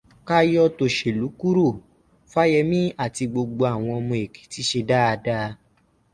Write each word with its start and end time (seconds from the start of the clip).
Ká 0.27 0.37
yọ 0.53 0.63
tòṣèlú 0.77 1.25
kúrò, 1.39 1.67
Fáyẹmí 2.31 2.79
àti 3.03 3.23
gbogbo 3.31 3.63
àwọn 3.73 3.93
ọmọ 3.99 4.13
Ekiti 4.25 4.61
ṣe 4.69 4.79
dáadáa 4.89 5.47